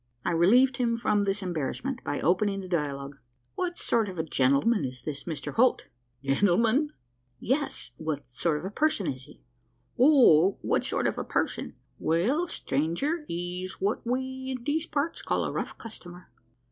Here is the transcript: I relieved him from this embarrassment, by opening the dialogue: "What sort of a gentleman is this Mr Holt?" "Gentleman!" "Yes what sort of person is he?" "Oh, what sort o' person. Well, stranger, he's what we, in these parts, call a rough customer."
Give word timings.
I 0.25 0.31
relieved 0.31 0.77
him 0.77 0.97
from 0.97 1.25
this 1.25 1.43
embarrassment, 1.43 2.03
by 2.03 2.19
opening 2.21 2.59
the 2.61 2.67
dialogue: 2.67 3.19
"What 3.53 3.77
sort 3.77 4.09
of 4.09 4.17
a 4.17 4.23
gentleman 4.23 4.83
is 4.83 5.03
this 5.03 5.25
Mr 5.25 5.53
Holt?" 5.53 5.83
"Gentleman!" 6.23 6.91
"Yes 7.39 7.91
what 7.97 8.23
sort 8.31 8.65
of 8.65 8.73
person 8.73 9.05
is 9.05 9.25
he?" 9.25 9.43
"Oh, 9.99 10.57
what 10.63 10.83
sort 10.83 11.05
o' 11.05 11.23
person. 11.23 11.75
Well, 11.99 12.47
stranger, 12.47 13.25
he's 13.27 13.73
what 13.73 14.01
we, 14.03 14.55
in 14.57 14.63
these 14.63 14.87
parts, 14.87 15.21
call 15.21 15.43
a 15.45 15.51
rough 15.51 15.77
customer." 15.77 16.31